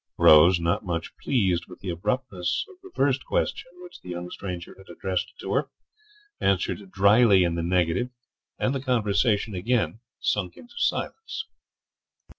Rose, 0.17 0.59
not 0.59 0.83
much 0.83 1.15
pleased 1.17 1.67
with 1.67 1.79
the 1.81 1.91
abruptness 1.91 2.65
of 2.71 2.77
the 2.81 2.89
first 2.95 3.23
question 3.23 3.69
which 3.83 4.01
the 4.01 4.09
young 4.09 4.31
stranger 4.31 4.73
had 4.79 4.89
addressed 4.89 5.31
to 5.41 5.53
her, 5.53 5.69
answered 6.39 6.89
drily 6.91 7.43
in 7.43 7.53
the 7.53 7.61
negative, 7.61 8.09
and 8.57 8.73
the 8.73 8.81
conversation 8.81 9.53
again 9.53 9.99
sunk 10.19 10.57
into 10.57 10.73
silence. 10.79 11.45